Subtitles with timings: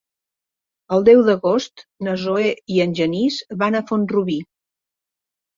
[0.97, 4.39] El deu d'agost na Zoè i en Genís van a Font-rubí.